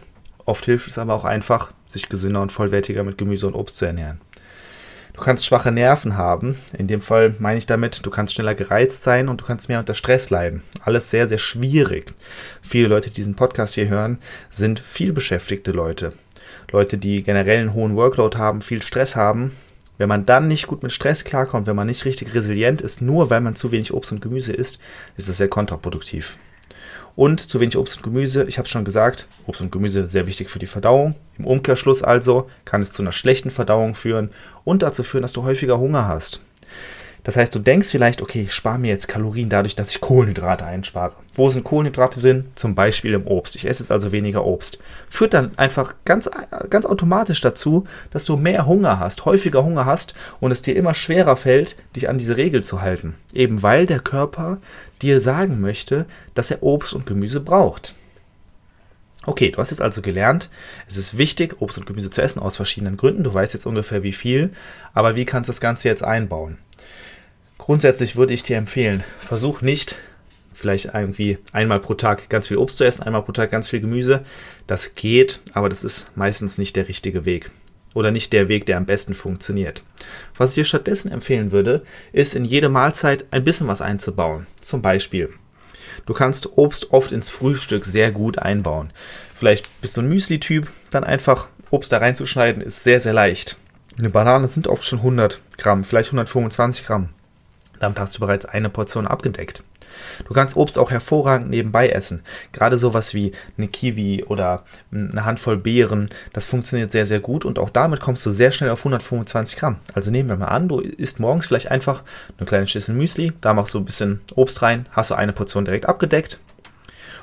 Oft 0.46 0.64
hilft 0.64 0.88
es 0.88 0.98
aber 0.98 1.14
auch 1.14 1.26
einfach, 1.26 1.72
sich 1.86 2.08
gesünder 2.08 2.40
und 2.40 2.52
vollwertiger 2.52 3.04
mit 3.04 3.18
Gemüse 3.18 3.46
und 3.46 3.54
Obst 3.54 3.76
zu 3.76 3.84
ernähren. 3.84 4.20
Du 5.12 5.20
kannst 5.20 5.44
schwache 5.44 5.70
Nerven 5.70 6.16
haben. 6.16 6.56
In 6.72 6.86
dem 6.86 7.02
Fall 7.02 7.34
meine 7.38 7.58
ich 7.58 7.66
damit, 7.66 8.06
du 8.06 8.10
kannst 8.10 8.32
schneller 8.32 8.54
gereizt 8.54 9.02
sein 9.02 9.28
und 9.28 9.42
du 9.42 9.44
kannst 9.44 9.68
mehr 9.68 9.80
unter 9.80 9.92
Stress 9.92 10.30
leiden. 10.30 10.62
Alles 10.82 11.10
sehr, 11.10 11.28
sehr 11.28 11.36
schwierig. 11.36 12.14
Viele 12.62 12.88
Leute, 12.88 13.10
die 13.10 13.16
diesen 13.16 13.34
Podcast 13.34 13.74
hier 13.74 13.88
hören, 13.90 14.18
sind 14.48 14.80
viel 14.80 15.12
beschäftigte 15.12 15.72
Leute. 15.72 16.14
Leute, 16.72 16.98
die 16.98 17.22
generell 17.22 17.60
einen 17.60 17.74
hohen 17.74 17.96
Workload 17.96 18.38
haben, 18.38 18.60
viel 18.60 18.82
Stress 18.82 19.16
haben. 19.16 19.52
Wenn 19.98 20.08
man 20.08 20.24
dann 20.24 20.48
nicht 20.48 20.66
gut 20.66 20.82
mit 20.82 20.92
Stress 20.92 21.24
klarkommt, 21.24 21.66
wenn 21.66 21.76
man 21.76 21.86
nicht 21.86 22.04
richtig 22.04 22.34
resilient 22.34 22.80
ist, 22.80 23.02
nur 23.02 23.28
weil 23.28 23.40
man 23.40 23.54
zu 23.54 23.70
wenig 23.70 23.92
Obst 23.92 24.12
und 24.12 24.22
Gemüse 24.22 24.52
isst, 24.52 24.80
ist 25.16 25.28
das 25.28 25.36
sehr 25.36 25.48
kontraproduktiv. 25.48 26.36
Und 27.16 27.40
zu 27.40 27.60
wenig 27.60 27.76
Obst 27.76 27.98
und 27.98 28.02
Gemüse, 28.04 28.44
ich 28.44 28.56
habe 28.56 28.64
es 28.64 28.70
schon 28.70 28.84
gesagt, 28.84 29.28
Obst 29.46 29.60
und 29.60 29.72
Gemüse 29.72 30.08
sehr 30.08 30.26
wichtig 30.26 30.48
für 30.48 30.58
die 30.58 30.66
Verdauung. 30.66 31.16
Im 31.38 31.46
Umkehrschluss 31.46 32.02
also 32.02 32.48
kann 32.64 32.80
es 32.80 32.92
zu 32.92 33.02
einer 33.02 33.12
schlechten 33.12 33.50
Verdauung 33.50 33.94
führen 33.94 34.30
und 34.64 34.82
dazu 34.82 35.02
führen, 35.02 35.22
dass 35.22 35.32
du 35.32 35.42
häufiger 35.42 35.78
Hunger 35.78 36.08
hast. 36.08 36.40
Das 37.22 37.36
heißt, 37.36 37.54
du 37.54 37.58
denkst 37.58 37.88
vielleicht, 37.88 38.22
okay, 38.22 38.42
ich 38.42 38.54
spare 38.54 38.78
mir 38.78 38.88
jetzt 38.88 39.08
Kalorien 39.08 39.48
dadurch, 39.48 39.76
dass 39.76 39.90
ich 39.90 40.00
Kohlenhydrate 40.00 40.64
einspare. 40.64 41.14
Wo 41.34 41.50
sind 41.50 41.64
Kohlenhydrate 41.64 42.20
drin? 42.20 42.46
Zum 42.54 42.74
Beispiel 42.74 43.14
im 43.14 43.26
Obst. 43.26 43.56
Ich 43.56 43.66
esse 43.66 43.82
jetzt 43.82 43.90
also 43.90 44.12
weniger 44.12 44.44
Obst. 44.44 44.78
Führt 45.08 45.34
dann 45.34 45.56
einfach 45.58 45.94
ganz, 46.04 46.30
ganz 46.70 46.86
automatisch 46.86 47.40
dazu, 47.40 47.84
dass 48.10 48.24
du 48.24 48.36
mehr 48.36 48.66
Hunger 48.66 48.98
hast, 48.98 49.24
häufiger 49.24 49.64
Hunger 49.64 49.84
hast 49.84 50.14
und 50.40 50.50
es 50.50 50.62
dir 50.62 50.76
immer 50.76 50.94
schwerer 50.94 51.36
fällt, 51.36 51.76
dich 51.94 52.08
an 52.08 52.18
diese 52.18 52.36
Regel 52.36 52.62
zu 52.62 52.80
halten. 52.80 53.14
Eben 53.32 53.62
weil 53.62 53.86
der 53.86 54.00
Körper 54.00 54.58
dir 55.02 55.20
sagen 55.20 55.60
möchte, 55.60 56.06
dass 56.34 56.50
er 56.50 56.62
Obst 56.62 56.94
und 56.94 57.06
Gemüse 57.06 57.40
braucht. 57.40 57.94
Okay, 59.26 59.50
du 59.50 59.58
hast 59.58 59.70
jetzt 59.70 59.82
also 59.82 60.00
gelernt, 60.00 60.48
es 60.88 60.96
ist 60.96 61.18
wichtig, 61.18 61.60
Obst 61.60 61.76
und 61.76 61.84
Gemüse 61.84 62.10
zu 62.10 62.22
essen 62.22 62.40
aus 62.40 62.56
verschiedenen 62.56 62.96
Gründen. 62.96 63.22
Du 63.22 63.34
weißt 63.34 63.52
jetzt 63.52 63.66
ungefähr 63.66 64.02
wie 64.02 64.14
viel, 64.14 64.50
aber 64.94 65.14
wie 65.14 65.26
kannst 65.26 65.48
du 65.48 65.52
das 65.52 65.60
Ganze 65.60 65.88
jetzt 65.88 66.02
einbauen? 66.02 66.56
Grundsätzlich 67.60 68.16
würde 68.16 68.32
ich 68.32 68.42
dir 68.42 68.56
empfehlen, 68.56 69.04
versuch 69.18 69.60
nicht 69.60 69.96
vielleicht 70.54 70.86
irgendwie 70.94 71.36
einmal 71.52 71.78
pro 71.78 71.92
Tag 71.92 72.30
ganz 72.30 72.48
viel 72.48 72.56
Obst 72.56 72.78
zu 72.78 72.84
essen, 72.84 73.02
einmal 73.02 73.20
pro 73.20 73.32
Tag 73.32 73.50
ganz 73.50 73.68
viel 73.68 73.82
Gemüse. 73.82 74.24
Das 74.66 74.94
geht, 74.94 75.40
aber 75.52 75.68
das 75.68 75.84
ist 75.84 76.16
meistens 76.16 76.56
nicht 76.56 76.74
der 76.74 76.88
richtige 76.88 77.26
Weg 77.26 77.50
oder 77.94 78.12
nicht 78.12 78.32
der 78.32 78.48
Weg, 78.48 78.64
der 78.64 78.78
am 78.78 78.86
besten 78.86 79.14
funktioniert. 79.14 79.84
Was 80.34 80.50
ich 80.50 80.54
dir 80.54 80.64
stattdessen 80.64 81.12
empfehlen 81.12 81.52
würde, 81.52 81.82
ist 82.14 82.34
in 82.34 82.46
jede 82.46 82.70
Mahlzeit 82.70 83.26
ein 83.30 83.44
bisschen 83.44 83.68
was 83.68 83.82
einzubauen. 83.82 84.46
Zum 84.62 84.80
Beispiel, 84.80 85.28
du 86.06 86.14
kannst 86.14 86.56
Obst 86.56 86.92
oft 86.92 87.12
ins 87.12 87.28
Frühstück 87.28 87.84
sehr 87.84 88.10
gut 88.10 88.38
einbauen. 88.38 88.90
Vielleicht 89.34 89.82
bist 89.82 89.98
du 89.98 90.00
ein 90.00 90.08
Müsli-Typ, 90.08 90.66
dann 90.90 91.04
einfach 91.04 91.48
Obst 91.68 91.92
da 91.92 91.98
reinzuschneiden 91.98 92.62
ist 92.62 92.84
sehr, 92.84 93.00
sehr 93.00 93.12
leicht. 93.12 93.58
Eine 93.98 94.08
Banane 94.08 94.48
sind 94.48 94.66
oft 94.66 94.86
schon 94.86 95.00
100 95.00 95.42
Gramm, 95.58 95.84
vielleicht 95.84 96.08
125 96.08 96.86
Gramm. 96.86 97.10
Damit 97.80 97.98
hast 97.98 98.16
du 98.16 98.20
bereits 98.20 98.46
eine 98.46 98.70
Portion 98.70 99.06
abgedeckt. 99.06 99.64
Du 100.26 100.34
kannst 100.34 100.56
Obst 100.56 100.78
auch 100.78 100.90
hervorragend 100.90 101.50
nebenbei 101.50 101.88
essen. 101.88 102.22
Gerade 102.52 102.78
sowas 102.78 103.14
wie 103.14 103.32
eine 103.58 103.68
Kiwi 103.68 104.24
oder 104.24 104.64
eine 104.92 105.24
Handvoll 105.24 105.56
Beeren, 105.56 106.10
das 106.32 106.44
funktioniert 106.44 106.92
sehr, 106.92 107.06
sehr 107.06 107.20
gut 107.20 107.44
und 107.44 107.58
auch 107.58 107.70
damit 107.70 108.00
kommst 108.00 108.24
du 108.24 108.30
sehr 108.30 108.52
schnell 108.52 108.70
auf 108.70 108.80
125 108.80 109.58
Gramm. 109.58 109.78
Also 109.94 110.10
nehmen 110.10 110.28
wir 110.28 110.36
mal 110.36 110.46
an, 110.46 110.68
du 110.68 110.80
isst 110.80 111.20
morgens 111.20 111.46
vielleicht 111.46 111.70
einfach 111.70 112.02
eine 112.38 112.46
kleine 112.46 112.66
Schüssel 112.68 112.94
Müsli, 112.94 113.32
da 113.40 113.54
machst 113.54 113.74
du 113.74 113.78
ein 113.78 113.84
bisschen 113.84 114.20
Obst 114.36 114.62
rein, 114.62 114.86
hast 114.92 115.10
du 115.10 115.14
eine 115.14 115.32
Portion 115.32 115.64
direkt 115.64 115.86
abgedeckt 115.86 116.38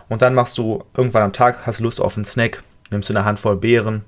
und 0.10 0.22
dann 0.22 0.34
machst 0.34 0.58
du 0.58 0.84
irgendwann 0.96 1.24
am 1.24 1.34
Tag, 1.34 1.66
hast 1.66 1.80
Lust 1.80 2.02
auf 2.02 2.18
einen 2.18 2.26
Snack, 2.26 2.64
nimmst 2.90 3.10
du 3.10 3.14
eine 3.14 3.26
Handvoll 3.26 3.58
Beeren, 3.58 4.04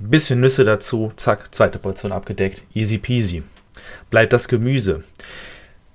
ein 0.00 0.10
bisschen 0.10 0.40
Nüsse 0.40 0.64
dazu, 0.64 1.12
zack, 1.16 1.54
zweite 1.54 1.78
Portion 1.78 2.12
abgedeckt, 2.12 2.64
easy 2.74 2.98
peasy. 2.98 3.42
Bleibt 4.10 4.32
das 4.32 4.48
Gemüse. 4.48 5.02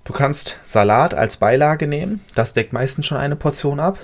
Du 0.09 0.15
kannst 0.15 0.57
Salat 0.63 1.13
als 1.13 1.37
Beilage 1.37 1.85
nehmen, 1.85 2.19
das 2.33 2.53
deckt 2.53 2.73
meistens 2.73 3.05
schon 3.05 3.19
eine 3.19 3.35
Portion 3.35 3.79
ab. 3.79 3.99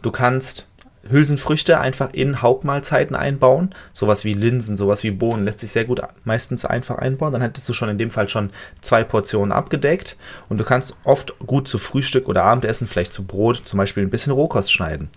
Du 0.00 0.10
kannst 0.10 0.68
Hülsenfrüchte 1.06 1.78
einfach 1.78 2.14
in 2.14 2.40
Hauptmahlzeiten 2.40 3.14
einbauen. 3.14 3.74
Sowas 3.92 4.24
wie 4.24 4.32
Linsen, 4.32 4.78
sowas 4.78 5.04
wie 5.04 5.10
Bohnen 5.10 5.44
lässt 5.44 5.60
sich 5.60 5.70
sehr 5.70 5.84
gut 5.84 6.00
meistens 6.24 6.64
einfach 6.64 6.96
einbauen. 6.96 7.30
Dann 7.30 7.42
hättest 7.42 7.68
du 7.68 7.74
schon 7.74 7.90
in 7.90 7.98
dem 7.98 8.08
Fall 8.08 8.30
schon 8.30 8.52
zwei 8.80 9.04
Portionen 9.04 9.52
abgedeckt. 9.52 10.16
Und 10.48 10.56
du 10.56 10.64
kannst 10.64 10.96
oft 11.04 11.38
gut 11.40 11.68
zu 11.68 11.76
Frühstück 11.76 12.26
oder 12.26 12.44
Abendessen, 12.44 12.86
vielleicht 12.86 13.12
zu 13.12 13.26
Brot, 13.26 13.60
zum 13.64 13.76
Beispiel 13.76 14.04
ein 14.04 14.10
bisschen 14.10 14.32
Rohkost 14.32 14.72
schneiden. 14.72 15.10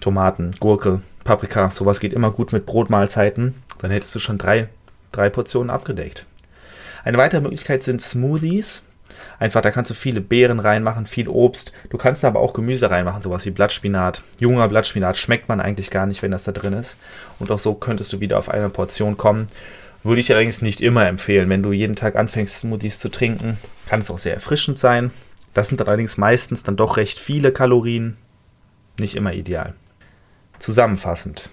Tomaten, 0.00 0.52
Gurke, 0.60 1.02
Paprika, 1.24 1.70
sowas 1.72 2.00
geht 2.00 2.14
immer 2.14 2.30
gut 2.30 2.54
mit 2.54 2.64
Brotmahlzeiten. 2.64 3.54
Dann 3.80 3.90
hättest 3.90 4.14
du 4.14 4.18
schon 4.18 4.38
drei, 4.38 4.70
drei 5.12 5.28
Portionen 5.28 5.68
abgedeckt. 5.68 6.24
Eine 7.04 7.18
weitere 7.18 7.42
Möglichkeit 7.42 7.82
sind 7.82 8.00
Smoothies. 8.00 8.82
Einfach, 9.38 9.60
da 9.60 9.70
kannst 9.70 9.90
du 9.90 9.94
viele 9.94 10.20
Beeren 10.20 10.60
reinmachen, 10.60 11.06
viel 11.06 11.28
Obst. 11.28 11.72
Du 11.90 11.98
kannst 11.98 12.24
aber 12.24 12.40
auch 12.40 12.54
Gemüse 12.54 12.90
reinmachen, 12.90 13.22
sowas 13.22 13.44
wie 13.44 13.50
Blattspinat. 13.50 14.22
Junger 14.38 14.68
Blattspinat 14.68 15.16
schmeckt 15.16 15.48
man 15.48 15.60
eigentlich 15.60 15.90
gar 15.90 16.06
nicht, 16.06 16.22
wenn 16.22 16.30
das 16.30 16.44
da 16.44 16.52
drin 16.52 16.72
ist. 16.72 16.96
Und 17.38 17.50
auch 17.50 17.58
so 17.58 17.74
könntest 17.74 18.12
du 18.12 18.20
wieder 18.20 18.38
auf 18.38 18.48
eine 18.48 18.70
Portion 18.70 19.16
kommen. 19.16 19.48
Würde 20.02 20.20
ich 20.20 20.30
allerdings 20.32 20.62
nicht 20.62 20.80
immer 20.80 21.06
empfehlen. 21.06 21.50
Wenn 21.50 21.62
du 21.62 21.72
jeden 21.72 21.96
Tag 21.96 22.16
anfängst, 22.16 22.60
Smoothies 22.60 22.98
zu 22.98 23.10
trinken, 23.10 23.58
kann 23.86 24.00
es 24.00 24.10
auch 24.10 24.18
sehr 24.18 24.34
erfrischend 24.34 24.78
sein. 24.78 25.10
Das 25.52 25.68
sind 25.68 25.80
allerdings 25.86 26.16
meistens 26.16 26.62
dann 26.62 26.76
doch 26.76 26.96
recht 26.96 27.18
viele 27.18 27.52
Kalorien. 27.52 28.16
Nicht 28.98 29.16
immer 29.16 29.32
ideal. 29.32 29.74
Zusammenfassend. 30.58 31.50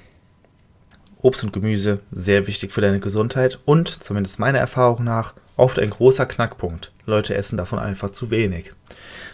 Obst 1.22 1.44
und 1.44 1.54
Gemüse 1.54 2.00
sehr 2.12 2.48
wichtig 2.48 2.72
für 2.72 2.82
deine 2.82 3.00
Gesundheit 3.00 3.60
und, 3.66 3.88
zumindest 3.88 4.40
meiner 4.40 4.60
Erfahrung 4.60 5.04
nach, 5.04 5.34
oft 5.58 5.80
ein 5.80 5.90
großer 5.90 6.26
Knackpunkt. 6.26 6.92
Leute 7.06 7.36
essen 7.36 7.58
davon 7.58 7.80
einfach 7.80 8.12
zu 8.12 8.30
wenig. 8.30 8.74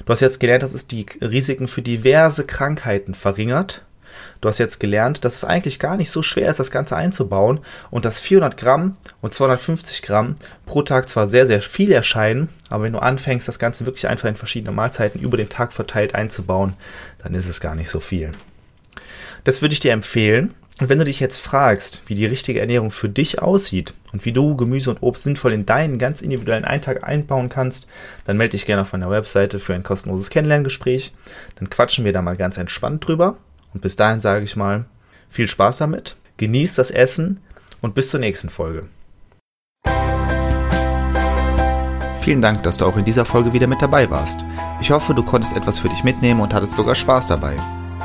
Du 0.05 0.11
hast 0.11 0.21
jetzt 0.21 0.39
gelernt, 0.39 0.63
dass 0.63 0.73
es 0.73 0.87
die 0.87 1.05
Risiken 1.21 1.67
für 1.67 1.81
diverse 1.81 2.45
Krankheiten 2.45 3.13
verringert. 3.13 3.83
Du 4.41 4.49
hast 4.49 4.57
jetzt 4.57 4.79
gelernt, 4.79 5.23
dass 5.25 5.35
es 5.35 5.43
eigentlich 5.43 5.79
gar 5.79 5.97
nicht 5.97 6.11
so 6.11 6.21
schwer 6.21 6.49
ist, 6.49 6.59
das 6.59 6.71
Ganze 6.71 6.95
einzubauen 6.95 7.59
und 7.89 8.05
dass 8.05 8.19
400 8.19 8.57
Gramm 8.57 8.97
und 9.21 9.33
250 9.33 10.01
Gramm 10.01 10.35
pro 10.65 10.81
Tag 10.81 11.09
zwar 11.09 11.27
sehr, 11.27 11.47
sehr 11.47 11.61
viel 11.61 11.91
erscheinen, 11.91 12.49
aber 12.69 12.83
wenn 12.83 12.93
du 12.93 12.99
anfängst, 12.99 13.47
das 13.47 13.59
Ganze 13.59 13.85
wirklich 13.85 14.07
einfach 14.07 14.29
in 14.29 14.35
verschiedene 14.35 14.71
Mahlzeiten 14.71 15.21
über 15.21 15.37
den 15.37 15.49
Tag 15.49 15.73
verteilt 15.73 16.15
einzubauen, 16.15 16.73
dann 17.21 17.33
ist 17.33 17.47
es 17.47 17.59
gar 17.59 17.75
nicht 17.75 17.89
so 17.89 17.99
viel. 17.99 18.31
Das 19.43 19.61
würde 19.61 19.73
ich 19.73 19.79
dir 19.79 19.93
empfehlen. 19.93 20.53
Und 20.79 20.87
wenn 20.87 20.97
du 20.97 21.03
dich 21.03 21.19
jetzt 21.19 21.37
fragst, 21.37 22.03
wie 22.07 22.15
die 22.15 22.25
richtige 22.25 22.61
Ernährung 22.61 22.89
für 22.89 23.09
dich 23.09 23.41
aussieht 23.41 23.93
und 24.13 24.23
wie 24.23 24.31
du 24.31 24.55
Gemüse 24.55 24.89
und 24.89 25.03
Obst 25.03 25.23
sinnvoll 25.23 25.51
in 25.51 25.65
deinen 25.65 25.97
ganz 25.97 26.21
individuellen 26.21 26.63
Eintag 26.63 27.05
einbauen 27.05 27.49
kannst, 27.49 27.87
dann 28.23 28.37
melde 28.37 28.51
dich 28.51 28.65
gerne 28.65 28.83
auf 28.83 28.93
meiner 28.93 29.11
Webseite 29.11 29.59
für 29.59 29.73
ein 29.73 29.83
kostenloses 29.83 30.29
Kennenlerngespräch. 30.29 31.13
Dann 31.55 31.69
quatschen 31.69 32.05
wir 32.05 32.13
da 32.13 32.21
mal 32.21 32.37
ganz 32.37 32.57
entspannt 32.57 33.05
drüber. 33.05 33.35
Und 33.73 33.81
bis 33.81 33.97
dahin 33.97 34.21
sage 34.21 34.45
ich 34.45 34.55
mal, 34.55 34.85
viel 35.29 35.47
Spaß 35.47 35.79
damit, 35.79 36.15
genieß 36.37 36.75
das 36.75 36.91
Essen 36.91 37.41
und 37.81 37.93
bis 37.93 38.09
zur 38.09 38.21
nächsten 38.21 38.49
Folge. 38.49 38.87
Vielen 42.21 42.41
Dank, 42.41 42.63
dass 42.63 42.77
du 42.77 42.85
auch 42.85 42.95
in 42.95 43.05
dieser 43.05 43.25
Folge 43.25 43.53
wieder 43.53 43.67
mit 43.67 43.81
dabei 43.81 44.09
warst. 44.09 44.45
Ich 44.81 44.91
hoffe, 44.91 45.13
du 45.13 45.23
konntest 45.23 45.55
etwas 45.55 45.79
für 45.79 45.89
dich 45.89 46.03
mitnehmen 46.03 46.41
und 46.41 46.53
hattest 46.53 46.75
sogar 46.75 46.95
Spaß 46.95 47.27
dabei. 47.27 47.57